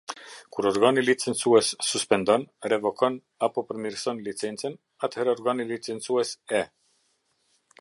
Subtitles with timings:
[0.55, 3.19] Kur organi licencues suspendon, revokon
[3.49, 4.75] apo përmirëson licencën,
[5.09, 6.63] atëherë organi licencues e.